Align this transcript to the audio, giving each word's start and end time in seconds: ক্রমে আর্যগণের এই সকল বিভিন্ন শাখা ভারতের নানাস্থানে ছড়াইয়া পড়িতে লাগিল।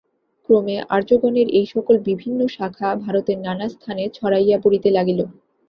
ক্রমে 0.49 0.75
আর্যগণের 0.89 1.47
এই 1.51 1.67
সকল 1.73 1.95
বিভিন্ন 2.09 2.39
শাখা 2.55 2.89
ভারতের 3.03 3.37
নানাস্থানে 3.39 4.03
ছড়াইয়া 4.17 4.57
পড়িতে 4.63 4.89
লাগিল। 4.91 5.19